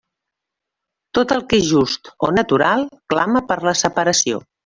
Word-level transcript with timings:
Tot 1.17 1.33
el 1.35 1.43
que 1.51 1.59
és 1.63 1.67
just 1.73 2.09
o 2.27 2.31
natural 2.39 2.87
clama 3.15 3.45
per 3.53 3.61
la 3.69 3.77
separació. 3.85 4.43